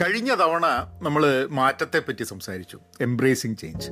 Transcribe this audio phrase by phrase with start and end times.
[0.00, 0.66] കഴിഞ്ഞ തവണ
[1.02, 3.90] നമ്മൾ മാറ്റത്തെ പറ്റി സംസാരിച്ചു എംബ്രേസിങ് ചേഞ്ച്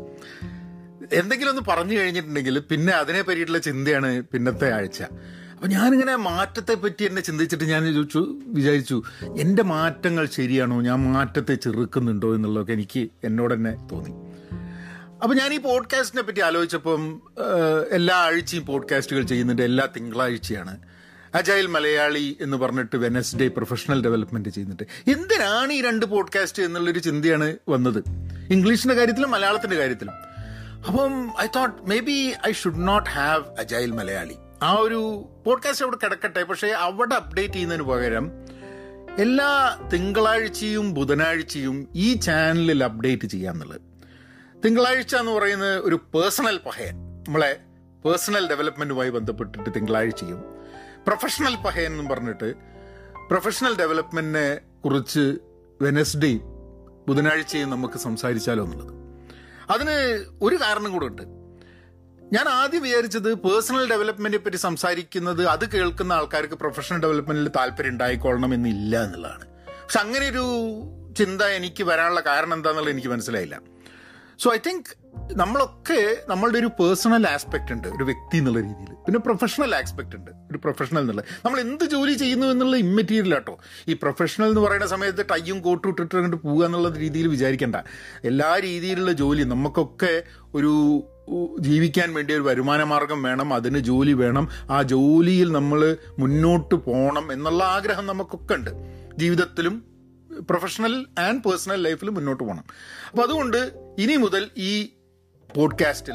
[1.13, 5.03] എന്തെങ്കിലും ഒന്ന് പറഞ്ഞു കഴിഞ്ഞിട്ടുണ്ടെങ്കിൽ പിന്നെ അതിനെ പറ്റിയിട്ടുള്ള ചിന്തയാണ് പിന്നത്തെ ആഴ്ച.
[5.03, 9.03] അപ്പം ഞാനിങ്ങനെ മാറ്റത്തെ പറ്റി എന്നെ ചിന്തിച്ചിട്ട് ഞാൻ ചോദിച്ചു വിചാരിച്ചു
[9.41, 10.81] എന്റെ മാറ്റങ്ങൾ ശരിയാണോ?
[10.81, 12.35] ഞാൻ മാറ്റത്തെ ചെറുക്കുന്നുണ്ടോ?
[12.35, 14.11] എന്നുള്ളതൊക്കെ എനിക്ക് എന്നോട് തന്നെ തോന്നി.
[15.23, 17.23] അപ്പം ഞാൻ ഈ പോഡ്കാസ്റ്റിനെ പറ്റി ആലോചിച്ചപ്പം
[17.91, 20.79] എല്ലാ ആഴ്ചയും പോഡ്കാസ്റ്റുകൾ ചെയ്യുന്നുണ്ട് എല്ലാ തിങ്കളാഴ്ചയാണ്.
[21.35, 25.11] അജൈൽ മലയാളി എന്ന് പറഞ്ഞിട്ട് വെനസ്ഡേ പ്രൊഫഷണൽ ഡെവലപ്മെന്റ് ചെയ്യുന്നുണ്ട്.
[25.11, 28.03] എന്തിനാണ് ഈ രണ്ട് പോഡ്കാസ്റ്റ് എന്നുള്ളൊരു ചിന്തയാണ് വന്നത്?
[28.51, 30.13] ഇംഗ്ലീഷിന്റെ കാര്യത്തിലും മലയാളത്തിന്റെ കാര്യത്തിലും.
[30.87, 34.37] അപ്പം I thought maybe I should not have agile Malayali.
[34.63, 38.31] ആ ഒരു പോഡ്കാസ്റ്റ് അവിടെ കിടക്കട്ടെ പക്ഷേ അവിടെ അപ്ഡേറ്റ് ചെയ്യുന്നതിന് പകരം
[39.19, 43.81] എല്ലാ തിങ്കളാഴ്ചയും ബുധനാഴ്ചയും ഈ ചാനലിൽ അപ്ഡേറ്റ് ചെയ്യാന്നുള്ളത്.
[44.65, 46.95] തിങ്കളാഴ്ച എന്ന് പറയുന്നത് ഒരു പേഴ്സണൽ പഹയൻ.
[47.27, 47.61] നമ്മളെ
[48.05, 50.54] പേഴ്സണൽ ഡെവലപ്മെന്റുമായി ബന്ധപ്പെട്ടിട്ട് തിങ്കളാഴ്ചയും
[51.07, 52.55] പ്രൊഫഷണൽ പഹയൻ എന്നും പറഞ്ഞിട്ട്
[53.31, 55.39] പ്രൊഫഷണൽ ഡെവലപ്മെന്റിനെ കുറിച്ച്
[55.83, 56.41] വെനസ്ഡേ
[57.09, 58.93] ബുധനാഴ്ചയും നമുക്ക് സംസാരിച്ചാലോ എന്നുള്ളത്.
[59.71, 61.23] അതിന് ഒരു കാരണം കൂടെ ഉണ്ട്.
[62.33, 69.05] ഞാൻ ആദ്യം വിചാരിച്ചത് പേഴ്സണൽ ഡെവലപ്മെന്റിനെ പറ്റി സംസാരിക്കുന്നത് അത് കേൾക്കുന്ന ആൾക്കാർക്ക് പ്രൊഫഷണൽ ഡെവലപ്മെന്റിൽ താല്പര്യം ഉണ്ടായിക്കൊള്ളണം എന്നില്ല
[69.05, 69.47] എന്നുള്ളതാണ്.
[69.83, 70.45] പക്ഷെ അങ്ങനെ ഒരു
[71.19, 73.61] ചിന്ത എനിക്ക് വരാനുള്ള കാരണം എന്താണെന്നുള്ളത് എനിക്ക് മനസ്സിലായില്ല.
[74.39, 78.95] സോ ഐ തിങ്ക് നമ്മളൊക്കെ നമ്മളുടെ ഒരു പേഴ്സണൽ ആസ്പെക്ട് ഉണ്ട് ഒരു വ്യക്തി എന്നുള്ള രീതിയിൽ.
[79.07, 81.23] പിന്നെ പ്രൊഫഷണൽ ആസ്പെക്ട് ഉണ്ട് ഒരു പ്രൊഫഷണൽ എന്നുള്ള.
[81.45, 83.59] നമ്മൾ എന്ത് ജോലി ചെയ്യുന്നു എന്നുള്ള ഇമ്മറ്റീരിയൽ ആട്ടോ.
[83.89, 87.77] ഈ പ്രൊഫഷണൽ എന്ന് പറയുന്ന സമയത്ത് ടൈയും കോട്ടും ഇട്ടിട്ട് അങ്ങോട്ട് പോകുക എന്നുള്ള രീതിയിൽ വിചാരിക്കേണ്ട.
[88.25, 90.23] എല്ലാ രീതിയിലുള്ള ജോലി നമുക്കൊക്കെ
[90.55, 91.05] ഒരു
[91.61, 94.49] ജീവിക്കാൻ വേണ്ടി ഒരു വരുമാന മാർഗം വേണം അതിന് ജോലി വേണം.
[94.71, 98.71] ആ ജോലിയിൽ നമ്മൾ മുന്നോട്ട് പോകണം എന്നുള്ള ആഗ്രഹം നമുക്കൊക്കെ ഉണ്ട്.
[99.19, 99.95] ജീവിതത്തിലും
[100.51, 102.65] പ്രൊഫഷണൽ ആൻഡ് പേഴ്സണൽ ലൈഫിൽ മുന്നോട്ട് പോകണം
[103.11, 104.94] അപ്പം അതുകൊണ്ട് ഇനി മുതൽ ഈ
[105.57, 106.15] പോഡ്കാസ്റ്റിൽ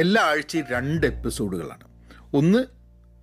[0.00, 1.84] എല്ലാ ആഴ്ചയും രണ്ട് എപ്പിസോഡുകളാണ്.
[2.34, 2.64] ഒന്ന്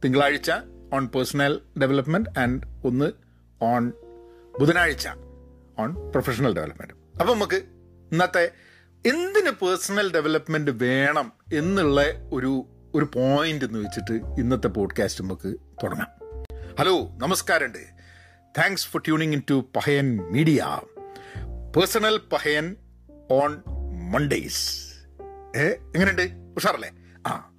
[0.04, 0.52] തിങ്കളാഴ്ച
[0.94, 3.12] ഓൺ പേഴ്സണൽ ഡെവലപ്മെന്റ് ആൻഡ് ഒന്ന്
[3.62, 3.92] ഓൺ
[4.60, 5.08] ബുധനാഴ്ച
[5.80, 7.56] ഓൺ പ്രൊഫഷണൽ ഡെവലപ്മെന്റ് അപ്പം നമുക്ക്
[8.12, 8.52] ഇന്നത്തെ
[9.06, 12.66] എന്തിന് പേഴ്സണൽ ഡെവലപ്മെന്റ് വേണം എന്നുള്ള ഒരു
[12.96, 16.08] ഒരു പോയിന്റ് എന്ന് വെച്ചിട്ട് ഇന്നത്തെ പോഡ്കാസ്റ്റ് നമുക്ക് തുടങ്ങാം.
[16.80, 17.80] ഹലോ നമസ്കാരമുണ്ട്
[18.58, 20.80] thanks for tuning in to Pahayan media
[21.76, 22.76] personal Pahayan
[23.32, 23.62] on
[24.12, 24.91] Mondays
[25.56, 26.22] ഏ എങ്ങനെയുണ്ട്?
[26.56, 26.92] ഉഷാറല്ലേ?
[27.28, 27.52] ആ.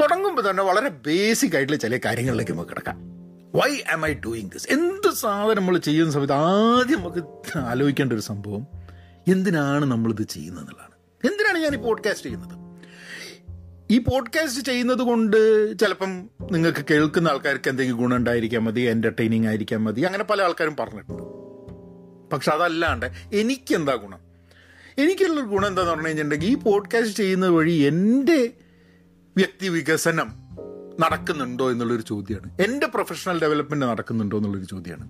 [0.00, 2.98] തുടങ്ങുമ്പോൾ തന്നെ വളരെ ബേസിക് ആയിട്ടുള്ള ചില കാര്യങ്ങളിലേക്ക് നമുക്ക് കിടക്കാം.
[3.54, 8.66] Why am I doing this എന്ത് സാധനം നമ്മൾ ചെയ്യുന്ന സമയത്ത് ആദ്യം നമുക്ക് ആലോചിക്കേണ്ട ഒരു സംഭവം
[9.28, 10.94] എന്തിനാണ് നമ്മളിത് ചെയ്യുന്നത് എന്നുള്ളതാണ്.
[11.26, 12.68] എന്തിനാണ് ഞാൻ ഈ പോഡ്കാസ്റ്റ് ചെയ്യുന്നത്?
[13.90, 15.36] ഈ പോഡ്കാസ്റ്റ് ചെയ്യുന്നത് കൊണ്ട്
[15.78, 21.22] ചിലപ്പം നിങ്ങൾക്ക് കേൾക്കുന്ന ആൾക്കാർക്ക് എന്തെങ്കിലും ഗുണം ഉണ്ടായിരിക്കാൻ മതി എന്റർടൈനിങ് ആയിരിക്കാൻ മതി അങ്ങനെ പല ആൾക്കാരും പറഞ്ഞിട്ടുണ്ട്.
[22.34, 24.27] പക്ഷെ അതല്ലാണ്ട് എനിക്കെന്താ ഗുണം?
[24.98, 28.50] എനിക്കുള്ളൊരു ഗുണം എന്താന്ന് പറഞ്ഞു കഴിഞ്ഞിട്ടുണ്ടെങ്കിൽ ഈ പോഡ്കാസ്റ്റ് ചെയ്യുന്നത് വഴി എന്റെ
[29.36, 30.32] വ്യക്തി വികസനം
[31.00, 32.62] നടക്കുന്നുണ്ടോ എന്നുള്ളൊരു ചോദ്യമാണ്.
[32.62, 35.08] എന്റെ പ്രൊഫഷണൽ ഡെവലപ്മെന്റ് നടക്കുന്നുണ്ടോ എന്നുള്ളൊരു ചോദ്യമാണ്.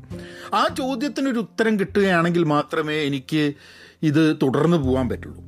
[0.54, 3.53] ആ ചോദ്യത്തിനൊരു ഉത്തരം കിട്ടുകയാണെങ്കിൽ മാത്രമേ എനിക്ക്
[4.03, 5.43] ഇത് തുടർന്ന് പോകാൻ പറ്റുള്ളൂ.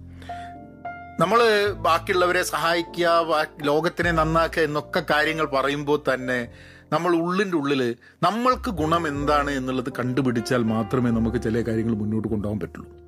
[1.20, 1.40] നമ്മൾ
[1.72, 6.48] ബാക്കിയുള്ളവരെ സഹായിക്കുക ലോകത്തിനെ നന്നാക്കുക എന്നൊക്കെ കാര്യങ്ങൾ പറയുമ്പോൾ തന്നെ
[6.92, 12.99] നമ്മൾ ഉള്ളിന്റെ ഉള്ളിൽ നമ്മൾക്ക് ഗുണം എന്താണ് എന്നുള്ളത് കണ്ടുപിടിച്ചാൽ മാത്രമേ നമുക്ക് ചില കാര്യങ്ങൾ മുന്നോട്ട് കൊണ്ടുപോകാൻ പറ്റുള്ളൂ.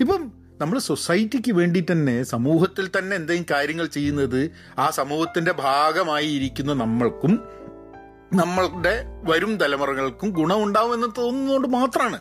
[0.00, 7.40] ഇപ്പം നമ്മൾ സൊസൈറ്റിക്ക് വേണ്ടി തന്നെ സമൂഹത്തിൽ തന്നെ എന്തെങ്കിലും കാര്യങ്ങൾ ചെയ്യുന്നത് ആ സമൂഹത്തിന്റെ ഭാഗമായി ഇരിക്കുന്ന നമ്മൾക്കും
[8.34, 12.20] നമ്മളുടെ വരും തലമുറകൾക്കും ഗുണമുണ്ടാവുമെന്ന് തോന്നുന്നതുകൊണ്ട് മാത്രമാണ്.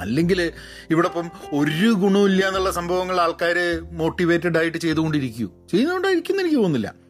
[0.00, 0.52] അല്ലെങ്കിൽ
[0.90, 5.50] ഇവിടെ ഇപ്പം ഒരു ഗുണമില്ല എന്നുള്ള സംഭവങ്ങൾ ആൾക്കാർ മോട്ടിവേറ്റഡ് ആയിട്ട് ചെയ്തുകൊണ്ടിരിക്കൂ.
[5.72, 7.01] ചെയ്തുകൊണ്ടിരിക്കുന്ന എനിക്ക് തോന്നുന്നില്ല.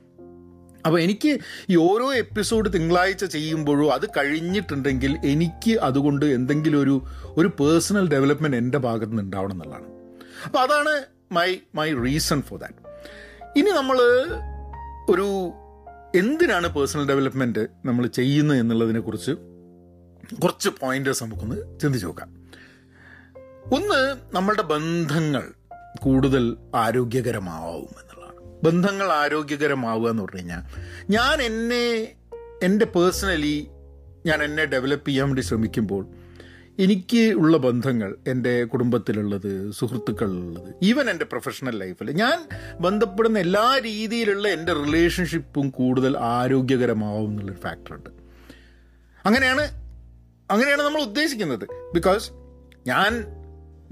[0.86, 1.38] അപ്പോൾ എനിക്ക്
[1.70, 7.06] ഈ ഓരോ എപ്പിസോഡ് തിങ്കളാഴ്ച ചെയ്യുമ്പോഴും അത് കഴിഞ്ഞിട്ടുണ്ടെങ്കിൽ എനിക്ക് അതുകൊണ്ട് എന്തെങ്കിലും ഒരു
[7.36, 9.88] ഒരു പേഴ്സണൽ ഡെവലപ്മെന്റ് എന്റെ ഭാഗത്ത് നിന്ന് ഉണ്ടാവണം എന്നുള്ളതാണ്.
[10.44, 12.80] അപ്പോൾ അതാണ് my my reason for that
[13.58, 13.98] ഇനി നമ്മൾ
[15.10, 15.52] ഒരു
[16.18, 22.28] എന്തിനാണ് പേഴ്സണൽ ഡെവലപ്മെന്റ് നമ്മൾ ചെയ്യുന്നത് എന്നുള്ളതിനെ കുറിച്ച് പോയിന്റേഴ്സ് നമുക്കൊന്ന് ചിന്തിച്ച് നോക്കാം.
[23.72, 25.52] ഒന്ന് നമ്മളുടെ ബന്ധങ്ങൾ
[26.00, 28.11] കൂടുതൽ ആരോഗ്യകരമാവും എന്നുള്ളതാണ്
[28.62, 30.62] ബന്ധങ്ങൾ ആരോഗ്യകരമാവുക എന്ന് പറഞ്ഞു കഴിഞ്ഞാൽ
[31.10, 32.14] ഞാൻ എന്നെ
[32.62, 33.68] എന്റെ പേഴ്സണലി
[34.26, 36.06] ഞാൻ എന്നെ ഡെവലപ്പ് ചെയ്യാൻ വേണ്ടി ശ്രമിക്കുമ്പോൾ
[36.78, 42.48] എനിക്ക് ഉള്ള ബന്ധങ്ങൾ എന്റെ കുടുംബത്തിലുള്ളത് സുഹൃത്തുക്കളിലുള്ളത് ഈവൻ എന്റെ പ്രൊഫഷണൽ ലൈഫിൽ ഞാൻ
[42.80, 48.10] ബന്ധപ്പെടുന്ന എല്ലാ രീതിയിലുള്ള എന്റെ റിലേഷൻഷിപ്പും കൂടുതൽ ആരോഗ്യകരമാവും എന്നുള്ളൊരു ഫാക്ടറുണ്ട്
[49.26, 49.82] അങ്ങനെയാണ്
[50.50, 51.94] അങ്ങനെയാണ് നമ്മൾ ഉദ്ദേശിക്കുന്നത്.
[51.94, 52.30] ബിക്കോസ്
[52.86, 53.24] ഞാൻ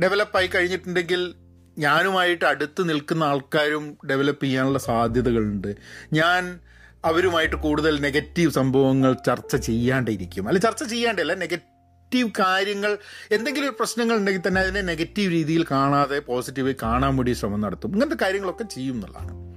[0.02, 1.34] ഡെവലപ്പായി കഴിഞ്ഞിട്ടുണ്ടെങ്കിൽ
[1.80, 5.76] ഞാനുമായിട്ട് അടുത്ത് നിൽക്കുന്ന ആൾക്കാരും ഡെവലപ്പ് ചെയ്യാനുള്ള സാധ്യതകളുണ്ട്.
[6.12, 6.60] ഞാൻ
[7.04, 10.48] അവരുമായിട്ട് കൂടുതൽ നെഗറ്റീവ് സംഭവങ്ങൾ ചർച്ച ചെയ്യാണ്ടിരിക്കും.
[10.48, 12.98] അല്ല ചർച്ച ചെയ്യാണ്ടല്ല നെഗറ്റീവ് കാര്യങ്ങൾ
[13.30, 17.92] എന്തെങ്കിലും പ്രശ്നങ്ങൾ ഉണ്ടെങ്കിൽ തന്നെ അതിനെ നെഗറ്റീവ് രീതിയിൽ കാണാതെ പോസിറ്റീവായി കാണാൻ വേണ്ടി ശ്രമം നടത്തും.
[17.92, 19.50] ഇങ്ങനത്തെ കാര്യങ്ങളൊക്കെ ചെയ്യും എന്നുള്ളതാണ്.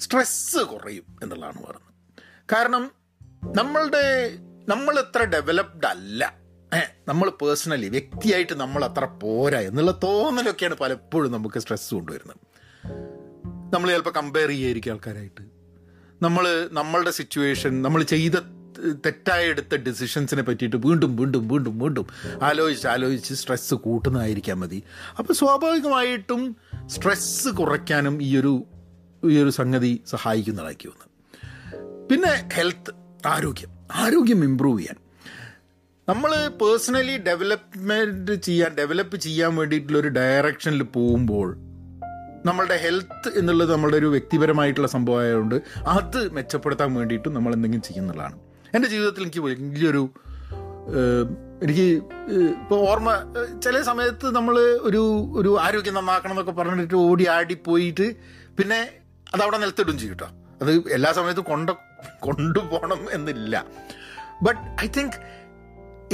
[0.00, 2.22] സ്ട്രെസ്സ് കുറയും എന്നുള്ളതാണ് പറയുന്നത്.
[2.52, 2.90] കാരണം
[3.56, 4.30] നമ്മളുടെ
[4.68, 6.43] നമ്മൾ എത്ര ഡെവലപ്ഡ് അല്ല.
[7.08, 12.36] നമ്മൾ പേഴ്സണലി വ്യക്തിയായിട്ട് നമ്മൾ അത്ര പോരാ എന്നുള്ള തോന്നലൊക്കെയാണ് പലപ്പോഴും നമുക്ക് സ്ട്രെസ് കൊണ്ടുവരുന്നത്.
[13.74, 15.42] നമ്മൾ ചിലപ്പോൾ കമ്പയർ ചെയ്യായിരിക്കും ആൾക്കാരായിട്ട്.
[16.22, 18.32] നമ്മൾ നമ്മളുടെ സിറ്റുവേഷൻ നമ്മൾ ചെയ്ത
[19.06, 22.06] തെറ്റായ എടുത്ത ഡിസിഷൻസിനെ പറ്റിയിട്ട് വീണ്ടും വീണ്ടും വീണ്ടും വീണ്ടും
[22.42, 24.82] ആലോചിച്ച് ആലോചിച്ച് സ്ട്രെസ്സ് കൂട്ടുന്നതായിരിക്കാൻ മതി.
[25.18, 26.56] അപ്പോൾ സ്വാഭാവികമായിട്ടും
[26.86, 28.64] സ്ട്രെസ്സ് കുറയ്ക്കാനും ഈ ഒരു
[29.24, 31.06] ഈ ഒരു സംഗതി സഹായിക്കുന്നതാക്കി വന്നു
[32.08, 32.94] പിന്നെ ഹെൽത്ത്
[33.26, 33.68] ആരോഗ്യം.
[33.94, 35.03] ആരോഗ്യം ഇമ്പ്രൂവ് ചെയ്യാൻ.
[36.08, 36.30] നമ്മൾ
[36.60, 41.48] പേഴ്സണലി ഡെവലപ്മെന്റ് ചെയ്യാൻ ഡെവലപ്പ് ചെയ്യാൻ വേണ്ടിയിട്ടുള്ള ഒരു ഡയറക്ഷനിൽ പോകുമ്പോൾ
[42.46, 45.54] നമ്മളുടെ ഹെൽത്ത് എന്നുള്ളത് നമ്മളുടെ ഒരു വ്യക്തിപരമായിട്ടുള്ള സംഭവമായതുകൊണ്ട്
[45.88, 48.36] അത് മെച്ചപ്പെടുത്താൻ വേണ്ടിയിട്ടും നമ്മൾ എന്തെങ്കിലും ചെയ്യുന്നതാണ്
[48.74, 50.02] എന്റെ ജീവിതത്തിൽ എനിക്ക് വലിയൊരു
[51.62, 51.86] എനിക്ക്
[52.60, 53.10] ഇപ്പോൾ ഓർമ്മ
[53.62, 55.02] ചില സമയത്ത് നമ്മൾ ഒരു
[55.36, 58.06] ഒരു ആരോഗ്യം നന്നാക്കണം എന്നൊക്കെ പറഞ്ഞിട്ട് ഓടി ആടി പോയിട്ട്
[58.58, 58.80] പിന്നെ
[59.34, 60.28] അതവിടെ നിലത്തിടും ചെയ്യും കേട്ടോ.
[60.62, 61.70] അത് എല്ലാ സമയത്തും കൊണ്ട
[62.20, 63.54] കൊണ്ടുപോകണം എന്നില്ല.
[64.42, 65.16] ബട്ട് ഐ തിങ്ക്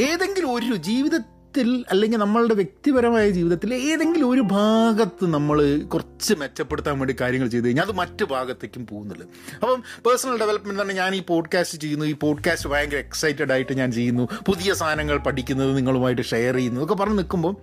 [0.01, 7.49] ഏതെങ്കിലും ഒരു ജീവിതത്തിൽ അല്ലെങ്കിൽ നമ്മളുടെ വ്യക്തിപരമായ ജീവിതത്തിൽ ഏതെങ്കിലും ഒരു ഭാഗത്ത് നമ്മൾ കുറച്ച് മെച്ചപ്പെടുത്താൻ വേണ്ടി കാര്യങ്ങൾ
[7.49, 9.29] ചെയ്ത് കഴിഞ്ഞാൽ അത് മറ്റു ഭാഗത്തേക്കും പോകുന്നുള്ളത്
[9.63, 12.07] അപ്പം പേഴ്സണൽ ഡെവലപ്മെന്റ് തന്നെ ഞാൻ ഈ പോഡ്കാസ്റ്റ് ചെയ്യുന്നു.
[12.07, 14.29] ഈ പോഡ്കാസ്റ്റ് ഭയങ്കര എക്സൈറ്റഡ് ആയിട്ട് ഞാൻ ചെയ്യുന്നു.
[14.49, 16.85] പുതിയ സാധനങ്ങൾ പഠിക്കുന്നത് നിങ്ങളുമായിട്ട് ഷെയർ ചെയ്യുന്നു.
[16.85, 17.57] ഒക്കെ പറഞ്ഞ് നിൽക്കുമ്പോൾ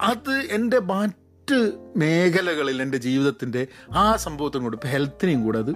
[0.00, 5.70] അത് എന്റെ മറ്റ് മേഖലകളിൽ എന്റെ ജീവിതത്തിന്റെ ആ സംഭവത്തിനും കൂടെ ഇപ്പോൾ ഹെൽത്തിനെയും കൂടെ അത്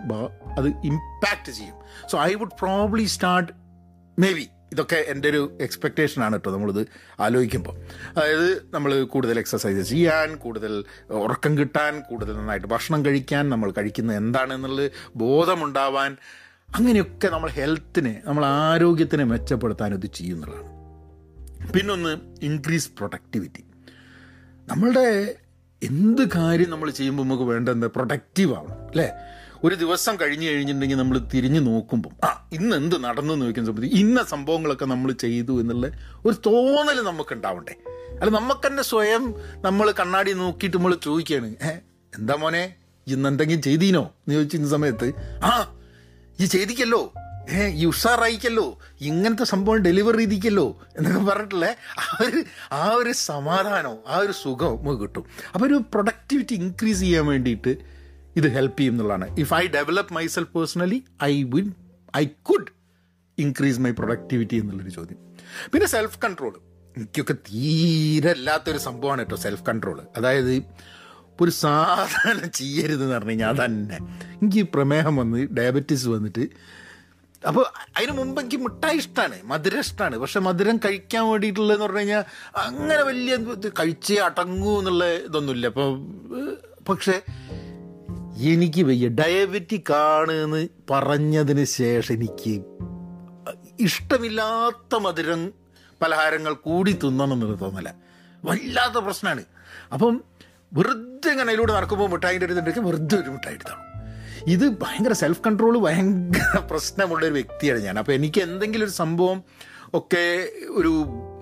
[0.59, 1.75] അത് ഇമ്പാക്റ്റ് ചെയ്യും.
[2.11, 3.53] So I would probably start
[4.33, 6.82] maybe ഇതൊക്കെ എന്റെ ഒരു എക്സ്പെക്റ്റേഷനാണ് കേട്ടോ നമ്മളിത്
[7.20, 7.75] ആലോചിക്കുമ്പോൾ
[8.12, 10.75] അതായത് നമ്മൾ കൂടുതൽ എക്സസൈസ് ചെയ്യാൻ കൂടുതൽ
[11.20, 14.87] ഉറക്കം കിട്ടാൻ കൂടുതൽ നന്നായിട്ട് ഭക്ഷണം കഴിക്കാൻ നമ്മൾ കഴിക്കുന്നത് എന്താണെന്നുള്ളത്
[15.17, 16.12] ബോധമുണ്ടാവാൻ
[16.69, 20.69] അങ്ങനെയൊക്കെ നമ്മൾ ഹെൽത്തിനെ നമ്മൾ ആരോഗ്യത്തിനെ മെച്ചപ്പെടുത്താൻ ഇത് ചെയ്യുന്നതാണ്
[21.73, 22.12] പിന്നൊന്ന്
[22.43, 23.64] ഇൻക്രീസ് പ്രൊഡക്ടിവിറ്റി
[24.69, 25.06] നമ്മളുടെ
[25.82, 29.06] എന്ത് കാര്യം നമ്മൾ ചെയ്യുമ്പോൾ നമുക്ക് വേണ്ടത് പ്രൊഡക്റ്റീവ് ആവണം അല്ലേ?
[29.62, 34.21] ഒരു ദിവസം കഴിഞ്ഞു കഴിഞ്ഞിട്ടുണ്ടെങ്കിൽ നമ്മൾ തിരിഞ്ഞു നോക്കുമ്പോൾ ആ ഇന്ന് എന്ത് നടന്നു എന്ന് ചോദിക്കുന്ന സമയത്ത് ഇന്ന
[34.31, 35.87] സംഭവങ്ങളൊക്കെ നമ്മൾ ചെയ്തു എന്നുള്ള
[36.25, 37.75] ഒരു തോന്നൽ നമുക്ക് ഉണ്ടാവണ്ടേ
[38.21, 39.25] അല്ല നമുക്ക് തന്നെ സ്വയം
[39.67, 41.79] നമ്മൾ കണ്ണാടി നോക്കിയിട്ട് നമ്മൾ ചോദിക്കുകയാണ് ഏഹ്
[42.12, 42.62] എന്താ മോനെ
[43.07, 44.03] ഇന്ന് എന്തെങ്കിലും ചെയ്തീനോ?
[44.19, 45.07] എന്ന് ചോദിച്ചിരുന്ന സമയത്ത്
[45.45, 45.53] ആ
[46.39, 47.03] ഈ ചെയ്തിക്കല്ലോ
[47.53, 48.67] ഏ ഈ ഉഷാറായിക്കല്ലോ
[49.03, 50.67] ഇങ്ങനത്തെ സംഭവം ഡെലിവർ ചെയ്തിക്കല്ലോ
[50.97, 51.69] എന്നൊക്കെ പറഞ്ഞിട്ടുള്ള
[52.01, 52.41] ആ ഒരു
[52.75, 55.25] ആ ഒരു സമാധാനവും ആ ഒരു സുഖവും നമുക്ക് കിട്ടും.
[55.53, 57.73] അപ്പോൾ ഒരു പ്രൊഡക്ടിവിറ്റി ഇൻക്രീസ് ചെയ്യാൻ വേണ്ടിയിട്ട്
[58.37, 59.27] ഇത് ഹെൽപ്പ് ചെയ്യും എന്നുള്ളതാണ്.
[59.38, 61.73] If I develop myself personally I will
[62.17, 62.71] I could
[63.38, 65.19] increase my productivity എന്നുള്ളൊരു ചോദ്യം.
[65.73, 66.55] പിന്നെ സെൽഫ് കൺട്രോൾ
[66.97, 70.55] എനിക്കൊക്കെ തീരെ അല്ലാത്തൊരു സംഭവമാണ് കേട്ടോ സെൽഫ് കൺട്രോൾ അതായത്
[71.41, 73.99] ഒരു സാധാരണ ചെയ്യരുത് എന്ന് പറഞ്ഞു കഴിഞ്ഞാൽ അതന്നെ.
[74.33, 76.44] എനിക്ക് പ്രമേഹം വന്ന് ഡയബറ്റീസ് വന്നിട്ട്.
[77.49, 77.65] അപ്പോൾ
[77.97, 82.25] അതിന് മുമ്പ് എനിക്ക് മിഠായി ഇഷ്ടമാണ് മധുരം ഇഷ്ടമാണ് പക്ഷെ മധുരം കഴിക്കാൻ വേണ്ടിയിട്ടുള്ളതെന്ന് പറഞ്ഞു കഴിഞ്ഞാൽ
[82.65, 83.37] അങ്ങനെ വലിയ
[83.81, 85.67] കഴിച്ചേ അടങ്ങൂ എന്നുള്ള ഇതൊന്നുമില്ല.
[85.67, 85.88] അപ്പോൾ
[86.88, 87.23] പക്ഷേ
[88.42, 89.08] എനിക്ക് വയ്യ.
[89.08, 92.60] ഡയബറ്റിക് ആണ് എന്ന് പറഞ്ഞതിന് ശേഷം എനിക്ക്
[93.81, 95.52] ഇഷ്ടമില്ലാത്ത മധുരം
[96.02, 97.88] പലഹാരങ്ങൾ കൂടി തിന്നണം എന്നൊരു തോന്നല.
[98.44, 99.44] വല്ലാത്ത പ്രശ്നമാണ്
[99.92, 100.25] അപ്പം
[100.72, 103.90] വെറുതെ ഇങ്ങനെ അതിലൂടെ നടക്കുമ്പോൾ മിഠായിന്റെ അടുത്തുണ്ടെങ്കിൽ വെറുതെ ഒരു മിഠായി എടുത്താണ്
[104.46, 107.98] ഇത് ഭയങ്കര സെൽഫ് കൺട്രോൾ ഭയങ്കര പ്രശ്നമുള്ള ഒരു വ്യക്തിയാണ് ഞാൻ.
[107.98, 109.44] അപ്പോൾ എനിക്ക് എന്തെങ്കിലും ഒരു സംഭവം
[109.94, 110.92] ഒക്കെ ഒരു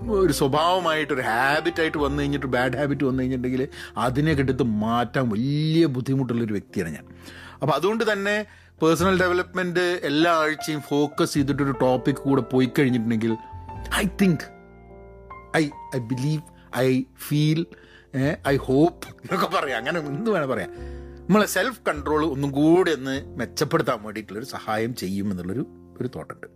[0.07, 6.53] ഒരു സ്വഭാവമായിട്ട് ഒരു ഹാബിറ്റായിട്ട് വന്നു കഴിഞ്ഞിട്ട് ബാഡ് ഹാബിറ്റ് വന്നു കഴിഞ്ഞിട്ടുണ്ടെങ്കിൽ അതിനെ എടുത്ത് മാറ്റാൻ വലിയ ബുദ്ധിമുട്ടുള്ളൊരു
[6.53, 7.05] വ്യക്തിയാണ് ഞാൻ.
[7.63, 8.47] അപ്പോൾ അതുകൊണ്ട് തന്നെ
[8.83, 13.37] പേഴ്സണൽ ഡെവലപ്മെന്റ് എല്ലാ ആഴ്ചയും ഫോക്കസ് ചെയ്തിട്ടൊരു ടോപ്പിക് കൂടെ പോയി കഴിഞ്ഞിട്ടുണ്ടെങ്കിൽ
[13.95, 14.45] I think
[15.57, 16.43] I I believe
[16.77, 17.67] I feel
[18.49, 19.79] I hope എന്നൊക്കെ പറയാം.
[19.79, 20.71] അങ്ങനെ എന്ത് വേണം പറയാം.
[21.27, 25.67] നമ്മളെ സെൽഫ് കൺട്രോൾ ഒന്നും കൂടി ഒന്ന് മെച്ചപ്പെടുത്താൻ വേണ്ടിയിട്ടുള്ളൊരു സഹായം ചെയ്യും എന്നുള്ളൊരു
[26.01, 26.47] ഒരു തോട്ടുണ്ട്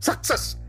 [0.00, 0.67] സക്സസ്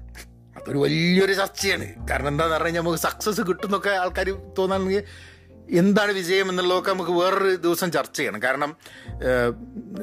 [0.61, 2.07] അതൊരു വലിയൊരു ചർച്ചയാണ്.
[2.07, 5.03] കാരണം എന്താന്ന് കഴിഞ്ഞാൽ നമുക്ക് സക്സസ് കിട്ടുന്നൊക്കെ ആൾക്കാർ തോന്നാണെങ്കിൽ
[5.69, 8.43] എന്താണ് വിജയം എന്നുള്ളതൊക്കെ നമുക്ക് വേറൊരു ദിവസം ചർച്ച ചെയ്യണം.
[8.43, 8.75] കാരണം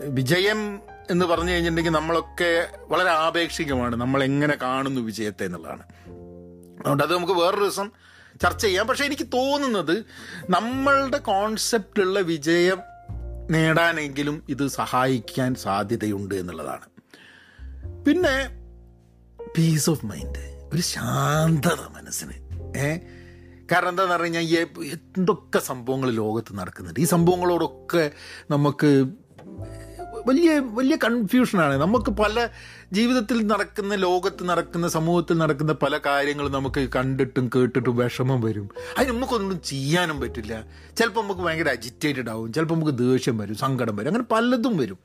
[0.04, 3.96] വിജയം എന്ന് പറഞ്ഞു കഴിഞ്ഞിട്ടുണ്ടെങ്കിൽ നമ്മളൊക്കെ വളരെ ആപേക്ഷികമാണ്.
[3.96, 5.82] നമ്മൾ എങ്ങനെ കാണുന്നു വിജയത്തെ എന്നുള്ളതാണ്.
[6.80, 7.90] അതുകൊണ്ട് അത് നമുക്ക് വേറൊരു ദിവസം
[8.42, 8.86] ചർച്ച ചെയ്യാം.
[8.86, 10.04] പക്ഷെ എനിക്ക് തോന്നുന്നത്
[10.50, 12.78] നമ്മളുടെ കോൺസെപ്റ്റുള്ള വിജയം
[13.50, 16.86] നേടാനെങ്കിലും ഇത് സഹായിക്കാൻ സാധ്യതയുണ്ട് എന്നുള്ളതാണ്.
[18.04, 18.65] പിന്നെ
[19.58, 22.32] പീസ് ഓഫ് മൈൻഡ് ഒരു ശാന്തത മനസ്സിന്.
[22.78, 22.98] ഏ?
[23.72, 27.00] കാരണം എന്താന്ന് പറഞ്ഞു കഴിഞ്ഞാൽ എന്തൊക്കെ സംഭവങ്ങൾ ലോകത്ത് നടക്കുന്നുണ്ട്.
[27.00, 28.10] ഈ സംഭവങ്ങളോടൊക്കെ
[28.50, 29.06] നമുക്ക്
[30.26, 32.48] വലിയ വലിയ കൺഫ്യൂഷനാണ് നമുക്ക് പല
[32.92, 38.70] ജീവിതത്തിൽ നടക്കുന്ന ലോകത്ത് നടക്കുന്ന സമൂഹത്തിൽ നടക്കുന്ന പല കാര്യങ്ങളും നമുക്ക് കണ്ടിട്ടും കേട്ടിട്ടും വിഷമം വരും.
[38.98, 40.64] അതിന് നമുക്കൊന്നും ചെയ്യാനും പറ്റില്ല.
[40.98, 42.52] ചിലപ്പോൾ നമുക്ക് ഭയങ്കര അജിറ്റേറ്റഡ് ആവും.
[42.52, 44.08] ചിലപ്പോൾ നമുക്ക് ദേഷ്യം വരും സങ്കടം വരും.
[44.08, 44.98] അങ്ങനെ പലതും വരും.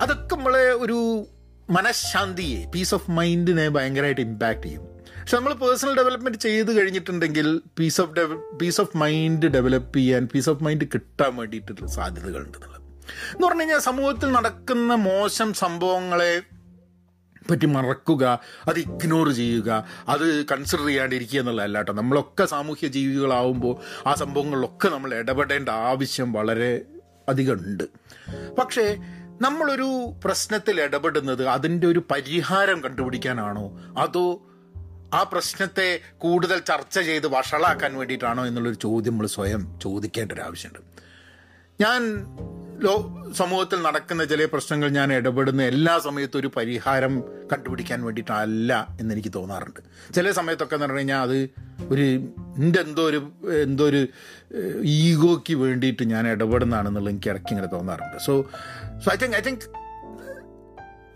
[0.00, 1.26] അതൊക്കെ നമ്മളെ ഒരു
[1.70, 4.82] മനഃശാന്തിയെ പീസ് ഓഫ് മൈൻഡിനെ ഭയങ്കരമായിട്ട് ഇമ്പാക്റ്റ് ചെയ്യും.
[5.20, 10.50] പക്ഷെ നമ്മൾ പേഴ്സണൽ ഡെവലപ്മെന്റ് ചെയ്ത് കഴിഞ്ഞിട്ടുണ്ടെങ്കിൽ peace of dev peace of mind develop ചെയ്യാൻ പീസ്
[10.50, 12.82] ഓഫ് മൈൻഡ് കിട്ടാൻ വേണ്ടിയിട്ടുള്ള സാധ്യതകളുണ്ട് എന്നുള്ളത്.
[13.10, 16.42] എന്ന് പറഞ്ഞു കഴിഞ്ഞാൽ സമൂഹത്തിൽ നടക്കുന്ന മോശം സംഭവങ്ങളെ
[17.50, 21.92] പറ്റി മറക്കുക അത് ഇഗ്നോർ ചെയ്യുക അത് കൺസിഡർ ചെയ്യാണ്ടിരിക്കുക എന്നുള്ളതല്ല കേട്ടോ.
[21.92, 26.82] നമ്മളൊക്കെ സാമൂഹ്യ ജീവികളാവുമ്പോൾ ആ സംഭവങ്ങളിലൊക്കെ നമ്മൾ ഇടപെടേണ്ട ആവശ്യം വളരെ
[27.28, 27.84] അധികം ഉണ്ട്.
[28.58, 28.96] പക്ഷേ
[29.40, 33.80] നമ്മളൊരു പ്രശ്നത്തിൽ ഇടപെടുന്നത് അതിന്റെ ഒരു പരിഹാരം കണ്ടുപിടിക്കാനാണോ?
[33.98, 34.42] അതോ
[35.14, 41.02] ആ പ്രശ്നത്തെ കൂടുതൽ ചർച്ച ചെയ്ത് വഷളാക്കാൻ വേണ്ടിയിട്ടാണോ എന്നുള്ളൊരു ചോദ്യം നമ്മൾ സ്വയം ചോദിക്കേണ്ട ഒരു ആവശ്യമുണ്ട്.
[41.80, 42.02] ഞാൻ
[42.82, 47.20] ലോ സമൂഹത്തിൽ നടക്കുന്ന ചില പ്രശ്നങ്ങൾ ഞാൻ ഇടപെടുന്ന എല്ലാ സമയത്തും ഒരു പരിഹാരം
[47.52, 49.80] കണ്ടുപിടിക്കാൻ വേണ്ടിയിട്ടല്ല എന്നെനിക്ക് തോന്നാറുണ്ട്.
[50.14, 51.50] ചില സമയത്തൊക്കെ എന്ന് പറഞ്ഞു കഴിഞ്ഞാൽ അത്
[51.90, 52.02] ഒരു
[52.56, 54.08] എന്റെ എന്തോ ഒരു എന്തോ ഒരു
[54.82, 58.18] ഈഗോയ്ക്ക് വേണ്ടിയിട്ട് ഞാൻ ഇടപെടുന്നതാണെന്നുള്ള എനിക്ക് ഇടയ്ക്ക് ഇങ്ങനെ തോന്നാറുണ്ട്.
[58.18, 58.42] So
[59.04, 59.60] so I think I think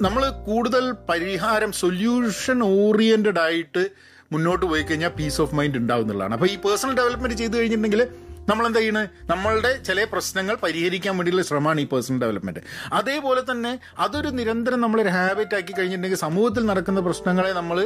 [0.02, 3.88] നമ്മൾ കൂടുതൽ പരിഹാരം സൊല്യൂഷൻ ഓറിയന്റഡ് ആയിട്ട്
[4.32, 6.34] മുന്നോട്ട് പോയി കഴിഞ്ഞാൽ പീസ് ഓഫ് മൈൻഡ് ഉണ്ടാവും എന്നുള്ളതാണ്.
[6.34, 8.08] അപ്പോൾ ഈ പേഴ്സണൽ ഡെവലപ്മെന്റ് ചെയ്ത് കഴിഞ്ഞിട്ടുണ്ടെങ്കിൽ
[8.48, 12.60] നമ്മൾ എന്താ ചെയ്യണത് നമ്മളുടെ ചില പ്രശ്നങ്ങൾ പരിഹരിക്കാൻ വേണ്ടിയിട്ടുള്ള ശ്രമമാണ് ഈ പേഴ്സണൽ ഡെവലപ്മെന്റ്
[12.92, 13.72] അതേപോലെ തന്നെ
[14.04, 17.78] അതൊരു നിരന്തരം നമ്മളൊരു ഹാബിറ്റ് ആക്കി കഴിഞ്ഞിട്ടുണ്ടെങ്കിൽ സമൂഹത്തിൽ നടക്കുന്ന പ്രശ്നങ്ങളെ നമ്മൾ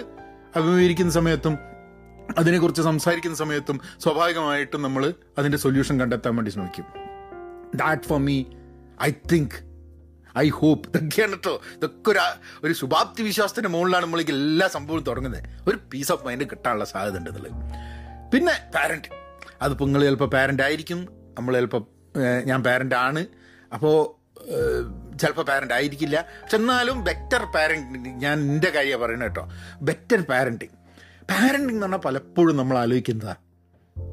[0.56, 1.54] അഭിമുഖീകരിക്കുന്ന സമയത്തും
[2.40, 6.86] അതിനെക്കുറിച്ച് സംസാരിക്കുന്ന സമയത്തും സ്വാഭാവികമായിട്ടും നമ്മൾ അതിന്റെ സൊല്യൂഷൻ കണ്ടെത്താൻ വേണ്ടി ശ്രമിക്കും.
[7.82, 8.36] That for me
[9.08, 9.56] I think
[10.36, 12.20] I hope ഇതൊക്കെയാണ് കേട്ടോ ഇതൊക്കെ ഒരു
[12.64, 15.42] ഒരു ശുഭാപ്തി വിശ്വാസത്തിന്റെ മുകളിലാണ് നമ്മളേക്ക് എല്ലാ സംഭവവും തുടങ്ങുന്നത്.
[15.68, 17.56] ഒരു പീസ് ഓഫ് മൈൻഡ് കിട്ടാനുള്ള സാധ്യത ഉണ്ടെന്നുള്ളത്.
[18.34, 19.10] പിന്നെ പാരന്റ്
[19.62, 21.00] അതിപ്പോൾ നിങ്ങൾ ചിലപ്പോൾ പാരന്റ് ആയിരിക്കും.
[21.38, 21.86] നമ്മൾ ചിലപ്പോൾ
[22.44, 23.26] ഞാൻ പാരന്റ് ആണ്.
[23.74, 23.96] അപ്പോൾ
[25.16, 26.24] ചിലപ്പോൾ പാരന്റ് ആയിരിക്കില്ല.
[26.42, 29.48] പക്ഷെ എന്നാലും ബെറ്റർ പാരന്റിങ് ഞാൻ എന്റെ കാര്യമാണ് പറയുന്നത് കേട്ടോ.
[29.82, 30.76] ബെറ്റർ പാരന്റിങ്
[31.30, 33.34] പാരന്റിങ് എന്ന് പറഞ്ഞാൽ പലപ്പോഴും നമ്മൾ ആലോചിക്കുന്നതാ.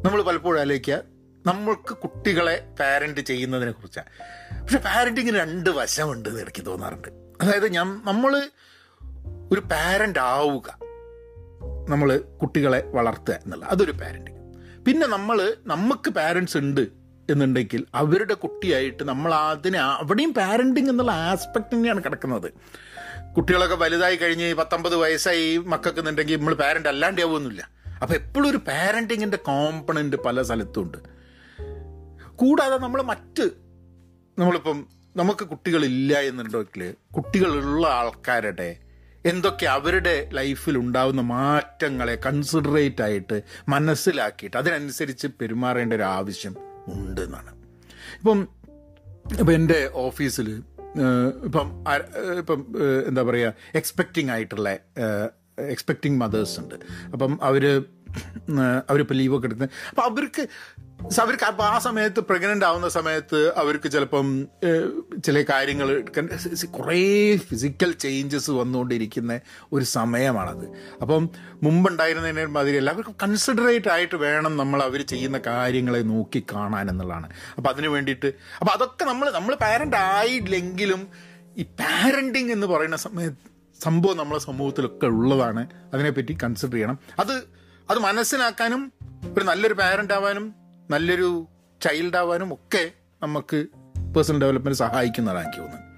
[0.06, 1.00] നമ്മൾ പലപ്പോഴും ആലോചിക്കുക
[1.48, 4.10] നമ്മൾക്ക് കുട്ടികളെ പാരന്റ് ചെയ്യുന്നതിനെ കുറിച്ചാണ്
[4.62, 7.08] പക്ഷെ പാരന്റിങ്ങിന് രണ്ട് വശമുണ്ട് എന്ന് എനിക്ക് തോന്നാറുണ്ട്.
[7.42, 8.50] അതായത് ഞാൻ നമ്മൾ
[9.52, 10.80] ഒരു പാരന്റ് ആവുക.
[11.90, 14.39] നമ്മൾ കുട്ടികളെ വളർത്തുക എന്നുള്ള അതൊരു പാരന്റിങ്
[14.86, 16.82] പിന്നെ നമ്മൾ നമുക്ക് പാരൻസ് ഉണ്ട്
[17.30, 22.48] എന്നുണ്ടെങ്കിൽ അവരുടെ കുട്ടിയായിട്ട് നമ്മൾ അതിനെ അവിടെയും പാരന്റിങ് എന്നുള്ള ആസ്പെക്ട് തന്നെയാണ് കിടക്കുന്നത്.
[23.38, 27.62] കുട്ടികളൊക്കെ വലുതായി കഴിഞ്ഞ് പത്തൊമ്പത് വയസ്സായി മക്കൾക്ക് എന്നുണ്ടെങ്കിൽ നമ്മൾ പാരന്റ് അല്ലാണ്ട് ആവുമെന്നില്ല
[28.02, 30.98] അപ്പോൾ എപ്പോഴും ഒരു പാരന്റിങ്ങിന്റെ കോമ്പണന്റ് പല സ്ഥലത്തും ഉണ്ട്.
[32.36, 33.46] കൂടാതെ നമ്മൾ മറ്റ്
[34.38, 38.70] നമ്മളിപ്പം നമുക്ക് കുട്ടികളില്ല എന്നുണ്ടെങ്കിൽ കുട്ടികളുള്ള ആൾക്കാരുടെ
[39.26, 46.56] എന്തൊക്കെ അവരുടെ ലൈഫിൽ ഉണ്ടാകുന്ന മാറ്റങ്ങളെ കൺസിഡറേറ്റ് ആയിട്ട് മനസ്സിലാക്കിയിട്ട് അതിനനുസരിച്ച് പെരുമാറേണ്ട ഒരു ആവശ്യം
[46.88, 47.52] ഉണ്ട് എന്നാണ്
[48.16, 48.48] ഇപ്പം
[49.40, 50.64] ഇപ്പം എന്റെ ഓഫീസിൽ
[51.46, 51.86] ഇപ്പം
[52.38, 52.76] ഇപ്പം
[53.08, 54.70] എന്താ പറയുക എക്സ്പെക്റ്റിംഗ് ആയിട്ടുള്ള
[55.60, 56.76] എക്സ്പെക്റ്റിംഗ് മദേഴ്സ് ഉണ്ട്.
[57.14, 57.90] അപ്പം അവർ
[58.90, 60.48] അവരിപ്പോൾ ലീവൊക്കെ എടുക്കുന്നത് അപ്പം അവർക്ക്
[61.22, 64.48] അവർക്ക് അപ്പം ആ സമയത്ത് പ്രഗ്നന്റ് ആവുന്ന സമയത്ത് അവർക്ക് ചിലപ്പം
[65.26, 66.02] ചില കാര്യങ്ങൾ
[66.66, 69.40] കുറേ ഫിസിക്കൽ ചേഞ്ചസ് വന്നുകൊണ്ടിരിക്കുന്ന
[69.74, 70.66] ഒരു സമയമാണത്.
[71.02, 71.30] അപ്പം
[71.64, 77.30] മുമ്പുണ്ടായിരുന്നതിനെ മാതിരിയല്ല അവർക്ക് കൺസിഡറേറ്റ് ആയിട്ട് വേണം നമ്മൾ അവർ ചെയ്യുന്ന കാര്യങ്ങളെ നോക്കി കാണാൻ എന്നുള്ളതാണ്.
[77.58, 78.28] അപ്പം അതിന് വേണ്ടിയിട്ട്
[78.60, 81.08] അപ്പം അതൊക്കെ നമ്മൾ നമ്മൾ പാരന്റ് ആയില്ലെങ്കിലും
[81.58, 83.50] ഈ പാരന്റിങ് എന്ന് പറയുന്ന സമയത്ത്
[83.84, 85.68] സംഭവം നമ്മളെ സമൂഹത്തിലൊക്കെ ഉള്ളതാണ്.
[85.94, 87.00] അതിനെപ്പറ്റി കൺസിഡർ ചെയ്യണം.
[87.20, 87.44] അത്
[87.90, 88.94] അത് മനസ്സിലാക്കാനും
[89.38, 90.59] ഒരു നല്ലൊരു പാരന്റ് ആവാനും
[90.90, 91.48] നല്ലൊരു
[91.82, 92.92] ചൈൽഡ് ആവാനും ഒക്കെ
[93.24, 93.66] നമുക്ക്
[94.16, 95.90] പേഴ്സണൽ ഡെവലപ്മെന്റ് സഹായിക്കുന്നതാണ് എനിക്ക് തോന്നുന്നത്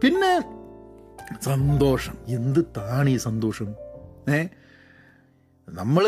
[0.00, 0.40] പിന്നെ
[1.42, 2.16] സന്തോഷം.
[2.28, 3.74] എന്ത് താണ് ഈ സന്തോഷം?
[4.28, 4.46] ഏ?
[5.68, 6.04] നമ്മൾ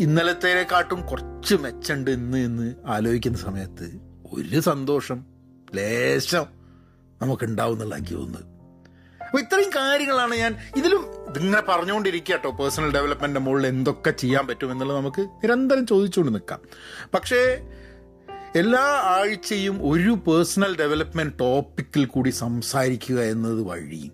[0.00, 4.00] ഇന്നലത്തേക്കാട്ടും കുറച്ച് മെച്ചുണ്ട് ഇന്ന് എന്ന് ആലോചിക്കുന്ന സമയത്ത്
[4.32, 5.24] ഒരു സന്തോഷം
[5.74, 6.46] ലേശം
[7.22, 8.53] നമുക്ക് എന്നുള്ള എനിക്ക് തോന്നുന്നത്
[9.34, 14.98] അപ്പോൾ ഇത്രയും കാര്യങ്ങളാണ് ഞാൻ ഇതിലും ഇതിങ്ങനെ പറഞ്ഞുകൊണ്ടിരിക്കുക കേട്ടോ പേഴ്സണൽ ഡെവലപ്മെന്റിന്റെ മുകളിൽ എന്തൊക്കെ ചെയ്യാൻ പറ്റും എന്നുള്ളത്
[14.98, 16.60] നമുക്ക് നിരന്തരം ചോദിച്ചുകൊണ്ട് നിൽക്കാം.
[17.14, 17.40] പക്ഷേ
[18.56, 18.82] എല്ലാ
[19.14, 24.10] ആഴ്ചയും ഒരു പേഴ്സണൽ ഡെവലപ്മെന്റ് ടോപ്പിക്കിൽ കൂടി സംസാരിക്കുക എന്നത് വഴി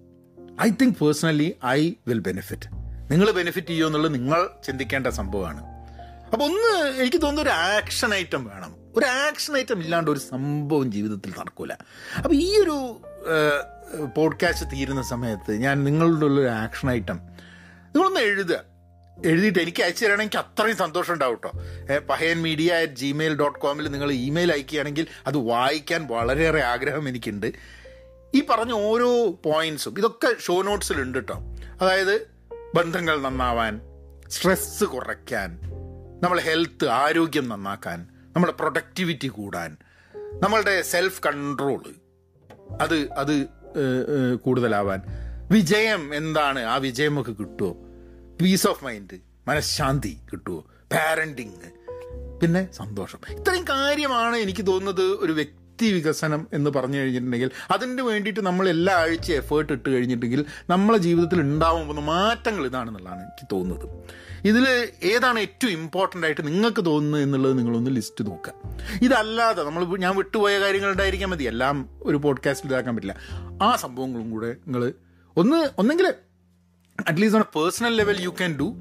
[0.63, 2.71] I think personally I will benefit
[3.11, 5.63] നിങ്ങൾ ബെനിഫിറ്റ് ചെയ്യുമോ എന്നുള്ളത് നിങ്ങൾ ചിന്തിക്കേണ്ട സംഭവമാണ്.
[6.33, 8.73] അപ്പോൾ ഒന്ന് എനിക്ക് തോന്നുന്ന ഒരു ആക്ഷൻ ഐറ്റം വേണം.
[8.97, 11.73] ഒരു ആക്ഷൻ ഐറ്റം ഇല്ലാണ്ട് ഒരു സംഭവം ജീവിതത്തിൽ നടക്കൂല.
[12.17, 12.77] അപ്പോൾ ഈ ഒരു
[13.99, 17.21] പോഡ്കാസ്റ്റ് തീരുന്ന സമയത്ത് ഞാൻ നിങ്ങളുടെ ഉള്ളൊരു ആക്ഷൻ ഐറ്റം
[17.95, 18.65] നിങ്ങളൊന്ന് എഴുതുക.
[19.25, 21.51] എഴുതിയിട്ട് എനിക്ക് അയച്ചു തരണമെങ്കിൽ അത്രയും സന്തോഷം ഉണ്ടാവും കേട്ടോ
[21.99, 27.53] Pahayan media at Gmail dot കോമിൽ നിങ്ങൾ ഇമെയിൽ അയക്കുകയാണെങ്കിൽ അത് വായിക്കാൻ വളരെയേറെ ആഗ്രഹം എനിക്കുണ്ട്.
[28.35, 31.35] ഈ പറഞ്ഞ ഓരോ പോയിന്റ്സും ഇതൊക്കെ ഷോ നോട്ട്സിലുണ്ട് കേട്ടോ
[31.81, 32.31] അതായത്
[32.75, 33.81] ബന്ധങ്ങൾ നന്നാവാൻ
[34.29, 35.61] സ്ട്രെസ്സ് കുറയ്ക്കാൻ
[36.23, 39.77] നമ്മളെ ഹെൽത്ത് ആരോഗ്യം നന്നാക്കാൻ നമ്മുടെ പ്രൊഡക്ടിവിറ്റി കൂടാൻ
[40.15, 41.83] നമ്മളുടെ സെൽഫ് കൺട്രോൾ
[42.81, 43.47] അത് അത്
[44.35, 45.03] കൂടുതലാവാൻ.
[45.51, 46.61] വിജയം എന്താണ്?
[46.65, 47.73] ആ വിജയമൊക്കെ കിട്ടുമോ
[48.41, 50.61] പീസ് ഓഫ് മൈൻഡ് മനഃശാന്തി കിട്ടുമോ
[50.93, 51.71] പാരന്റിങ്
[52.41, 53.19] പിന്നെ സന്തോഷം.
[53.31, 59.33] ഇത്രയും കാര്യമാണ് എനിക്ക് തോന്നുന്നത് ഒരു വ്യക്തി വികസനം എന്ന് പറഞ്ഞു കഴിഞ്ഞിട്ടുണ്ടെങ്കിൽ അതിന് വേണ്ടിയിട്ട് നമ്മൾ എല്ലാ ആഴ്ച
[59.33, 63.89] എഫേർട്ട് ഇട്ട് കഴിഞ്ഞിട്ടുണ്ടെങ്കിൽ നമ്മളെ ജീവിതത്തിൽ ഉണ്ടാവാൻ പോകുന്ന മാറ്റങ്ങൾ ഇതാണെന്നുള്ളതാണ് എനിക്ക് തോന്നുന്നത്.
[64.45, 68.53] ഇതിൽ ഏതാണ് ഏറ്റവും ഇമ്പോർട്ടന്റ് ആയിട്ട് നിങ്ങൾക്ക് തോന്നുന്നത് എന്നുള്ളത് നിങ്ങളൊന്ന് ലിസ്റ്റ് നോക്കുക.
[69.03, 71.45] ഇതല്ലാതെ നമ്മൾ ഞാൻ വിട്ടുപോയ കാര്യങ്ങൾ ഉണ്ടായിരിക്കാൻ മതി.
[71.45, 73.17] എല്ലാം ഒരു പോഡ്കാസ്റ്റിൽ ഇതാക്കാൻ പറ്റില്ല.
[73.63, 74.93] ആ സംഭവങ്ങളും കൂടെ നിങ്ങൾ
[75.37, 76.15] ഒന്ന് ഒന്നെങ്കിൽ
[77.09, 78.75] at least on a personal level you can do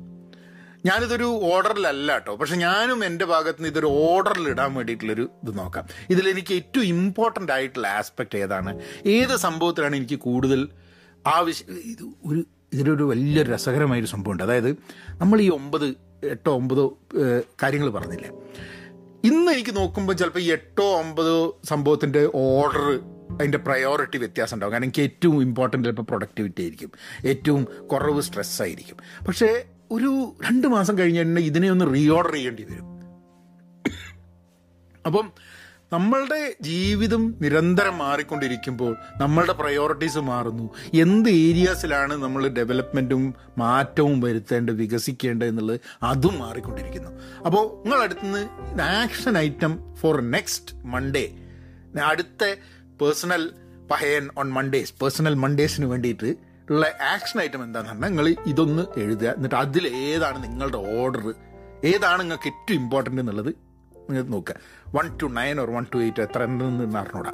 [0.85, 5.87] ഞാനിതൊരു ഓർഡറിലല്ല കേട്ടോ പക്ഷെ ഞാനും എന്റെ ഭാഗത്ത് നിന്ന് ഇതൊരു ഓർഡറിൽ ഇടാൻ വേണ്ടിയിട്ടുള്ളൊരു ഇത് നോക്കാം.
[6.09, 8.79] ഇതിൽ എനിക്ക് ഏറ്റവും ഇമ്പോർട്ടന്റ് ആയിട്ടുള്ള ആസ്പെക്റ്റ് ഏതാണ്?
[9.05, 10.69] ഏത് സംഭവത്തിലാണ് എനിക്ക് കൂടുതൽ
[11.27, 11.77] ആവശ്യം?
[11.77, 14.43] ഇത് ഒരു ഇതിലൊരു വലിയൊരു രസകരമായൊരു സംഭവമുണ്ട്.
[14.43, 14.71] അതായത്
[15.11, 15.87] നമ്മൾ ഈ ഒമ്പത്
[16.23, 16.97] എട്ടോ ഒമ്പതോ
[17.63, 18.29] കാര്യങ്ങൾ പറഞ്ഞില്ലേ?
[19.23, 22.99] ഇന്ന് എനിക്ക് നോക്കുമ്പോൾ ചിലപ്പോൾ ഈ എട്ടോ ഒമ്പതോ സംഭവത്തിന്റെ ഓർഡർ
[23.39, 26.91] അതിന്റെ പ്രയോറിറ്റി വ്യത്യാസം ഉണ്ടാകും കാരണം എനിക്ക് ഏറ്റവും ഇമ്പോർട്ടന്റ് ചിലപ്പോൾ പ്രൊഡക്ടിവിറ്റി ആയിരിക്കും.
[27.25, 28.97] ഏറ്റവും കുറവ് സ്ട്രെസ് ആയിരിക്കും.
[29.27, 29.49] പക്ഷേ
[29.91, 32.87] ഒരു രണ്ട് മാസം കഴിഞ്ഞ് തന്നെ ഇതിനെ ഒന്ന് റീഓർഡർ ചെയ്യേണ്ടി വരും.
[35.05, 35.31] അപ്പം
[35.93, 40.65] നമ്മളുടെ ജീവിതം നിരന്തരം മാറിക്കൊണ്ടിരിക്കുമ്പോൾ നമ്മളുടെ പ്രയോറിറ്റീസ് മാറുന്നു.
[40.93, 47.11] എന്ത് ഏരിയാസിലാണ് നമ്മൾ ഡെവലപ്മെന്റും മാറ്റവും വരുത്തേണ്ടത് വികസിക്കേണ്ടത് എന്നുള്ളത് അതും മാറിക്കൊണ്ടിരിക്കുന്നു.
[47.45, 51.25] അപ്പോൾ നിങ്ങളടുത്തുനിന്ന് action item for next Monday
[52.11, 52.43] അടുത്ത
[53.01, 53.51] personal
[53.91, 59.27] Pahayan on Mondays personal മൺഡേസിന് വേണ്ടിയിട്ട് ഉള്ള ആക്ഷൻ ഐറ്റം എന്താണെന്ന് പറഞ്ഞാൽ നിങ്ങൾ ഇതൊന്ന് എഴുതുക.
[59.27, 61.33] എന്നിട്ട് അതിൽ ഏതാണ് നിങ്ങളുടെ ഓർഡർ
[61.83, 63.49] ഏതാണ് നിങ്ങൾക്ക് ഏറ്റവും ഇമ്പോർട്ടന്റ് എന്നുള്ളത്
[64.09, 64.55] നിങ്ങൾ നോക്കുക.
[64.95, 67.33] One two nine or one two eight എത്ര എന്ന് അറിഞ്ഞൂടാ.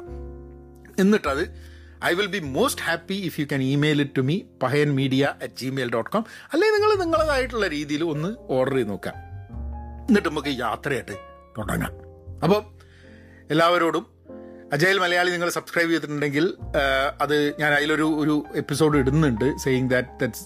[0.98, 5.34] എന്നിട്ടത് I will be most happy if you can email it to me Pahayan media
[5.42, 9.14] at Gmail dot com അല്ലെങ്കിൽ നിങ്ങൾ നിങ്ങളതായിട്ടുള്ള രീതിയിൽ ഒന്ന് ഓർഡർ ചെയ്ത് നോക്കാം
[10.08, 11.16] എന്നിട്ട് നമുക്ക് യാത്രയായിട്ട്
[11.58, 11.92] തുടങ്ങാം.
[12.42, 12.64] അപ്പം
[13.50, 14.15] എല്ലാവരോടും
[14.72, 16.56] അജയൽ മലയാളി നിങ്ങൾ സബ്സ്ക്രൈബ് ചെയ്തിട്ടുണ്ടെങ്കിൽ
[17.20, 20.44] അത് ഞാൻ അതിലൊരു ഒരു എപ്പിസോഡ് ഇടുന്നുണ്ട് saying that that's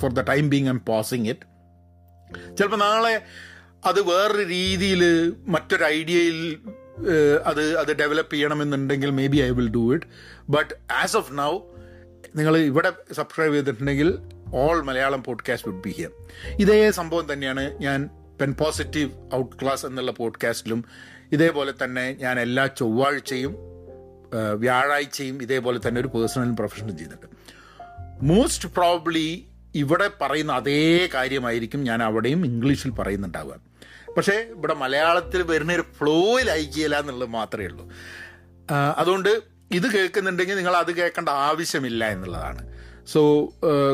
[0.00, 1.46] for the time being I'm pausing it
[2.56, 3.22] ചിലപ്പോൾ നാളെ
[3.84, 5.02] അത് വേറൊരു രീതിയിൽ
[5.46, 6.38] മറ്റൊരു ഐഡിയയിൽ
[7.44, 10.06] അത് അത് ഡെവലപ്പ് ചെയ്യണമെന്നുണ്ടെങ്കിൽ maybe I will do it
[10.48, 11.52] but as of now
[12.36, 14.18] നിങ്ങൾ ഇവിടെ സബ്സ്ക്രൈബ് ചെയ്തിട്ടുണ്ടെങ്കിൽ
[14.54, 16.12] all Malayalam podcast would be here
[16.60, 18.10] ഇതേ സംഭവം തന്നെയാണ് ഞാൻ
[18.40, 20.80] പെൻ പോസിറ്റീവ് ഔട്ട് ക്ലാസ് എന്നുള്ള പോഡ്കാസ്റ്റിലും
[21.32, 23.56] ഇതേപോലെ തന്നെ ഞാൻ എല്ലാ ചൊവ്വാഴ്ചയും
[24.54, 27.26] വ്യാഴാഴ്ചയും ഇതേപോലെ തന്നെ ഒരു പേഴ്സണൽ പ്രൊഫഷണൽ ചെയ്തിട്ടുണ്ട്
[28.22, 33.56] മോസ്റ്റ് പ്രോബ്ലി ഇവിടെ പറയുന്ന അതേ കാര്യമായിരിക്കും ഞാൻ അവിടെയും ഇംഗ്ലീഷിൽ പറയുന്നുണ്ടാവുക.
[34.16, 37.90] പക്ഷേ ഇവിടെ മലയാളത്തിൽ വരുന്ന ഒരു ഫ്ലോയിൽ അയക്കില്ല എന്നുള്ളത് മാത്രമേ ഉള്ളൂ.
[38.96, 42.73] അതുകൊണ്ട് ഇത് കേൾക്കുന്നുണ്ടെങ്കിൽ നിങ്ങൾ അത് കേൾക്കേണ്ട ആവശ്യമില്ല എന്നുള്ളതാണ്.
[43.12, 43.20] സോ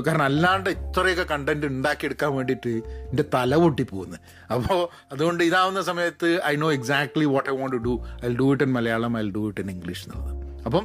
[0.06, 2.72] കാരണം അല്ലാണ്ട് ഇത്രയൊക്കെ കണ്ടന്റ് ഉണ്ടാക്കിയെടുക്കാൻ വേണ്ടിയിട്ട്
[3.10, 4.20] എന്റെ തല പൊട്ടി പോകുന്നത്
[4.52, 4.80] അപ്പോൾ
[5.12, 7.94] അതുകൊണ്ട് ഇതാവുന്ന സമയത്ത് I know exactly what I want to do
[8.24, 10.62] I do it in Malayalam I do it in English എന്നുള്ളത്.
[10.66, 10.84] അപ്പം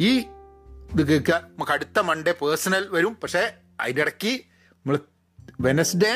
[0.00, 0.10] ഈ
[0.92, 3.14] ഇത് കേൾക്കുക നമുക്ക് അടുത്ത മൺഡേ പേഴ്സണൽ വരും.
[3.22, 3.42] പക്ഷേ
[3.80, 4.32] അതിന്റെ ഇടയ്ക്ക്
[4.72, 4.98] നമ്മൾ
[5.60, 6.12] വെനസ്ഡേ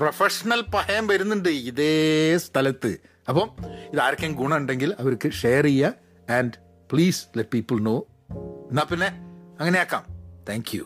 [0.00, 1.92] പ്രൊഫഷണൽ പഹയം വരുന്നുണ്ട് ഇതേ
[2.36, 2.92] സ്ഥലത്ത്.
[3.28, 3.48] അപ്പം
[3.92, 5.92] ഇത് ആർക്കെങ്കിലും ഗുണമുണ്ടെങ്കിൽ അവർക്ക് ഷെയർ ചെയ്യുക.
[6.28, 6.52] And
[6.92, 7.96] please let people know
[8.70, 9.08] എന്നാൽ പിന്നെ
[9.60, 10.19] അങ്ങനെയാക്കാം.
[10.48, 10.84] Thank you